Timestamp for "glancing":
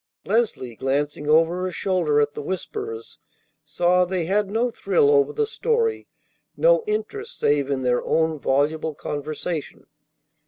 0.75-1.29